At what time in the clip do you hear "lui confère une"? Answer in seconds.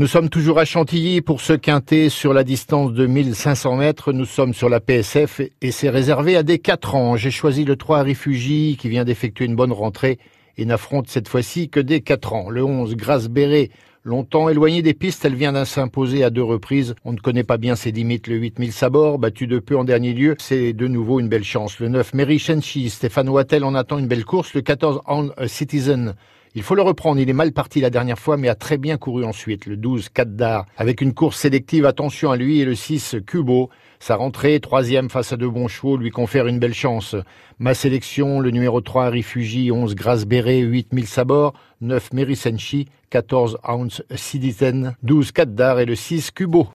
35.96-36.58